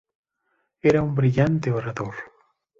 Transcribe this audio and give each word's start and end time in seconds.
Era 0.81 1.03
un 1.03 1.13
brillante 1.13 1.71
orador. 1.71 2.15